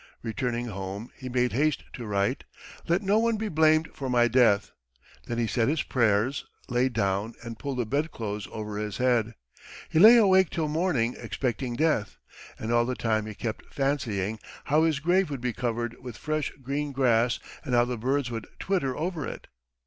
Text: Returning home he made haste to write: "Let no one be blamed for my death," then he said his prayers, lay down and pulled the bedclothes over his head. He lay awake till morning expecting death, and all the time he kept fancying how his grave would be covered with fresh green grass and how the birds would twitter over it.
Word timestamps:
Returning 0.23 0.65
home 0.65 1.11
he 1.15 1.29
made 1.29 1.53
haste 1.53 1.83
to 1.93 2.07
write: 2.07 2.43
"Let 2.87 3.03
no 3.03 3.19
one 3.19 3.37
be 3.37 3.49
blamed 3.49 3.89
for 3.93 4.09
my 4.09 4.27
death," 4.27 4.71
then 5.27 5.37
he 5.37 5.45
said 5.45 5.67
his 5.67 5.83
prayers, 5.83 6.43
lay 6.67 6.89
down 6.89 7.35
and 7.43 7.59
pulled 7.59 7.77
the 7.77 7.85
bedclothes 7.85 8.47
over 8.51 8.79
his 8.79 8.97
head. 8.97 9.35
He 9.89 9.99
lay 9.99 10.17
awake 10.17 10.49
till 10.49 10.67
morning 10.67 11.15
expecting 11.19 11.75
death, 11.75 12.17
and 12.57 12.71
all 12.71 12.87
the 12.87 12.95
time 12.95 13.27
he 13.27 13.35
kept 13.35 13.71
fancying 13.71 14.39
how 14.63 14.85
his 14.85 14.99
grave 14.99 15.29
would 15.29 15.39
be 15.39 15.53
covered 15.53 15.95
with 16.01 16.17
fresh 16.17 16.51
green 16.63 16.93
grass 16.93 17.37
and 17.63 17.75
how 17.75 17.85
the 17.85 17.95
birds 17.95 18.31
would 18.31 18.47
twitter 18.57 18.97
over 18.97 19.27
it. 19.27 19.49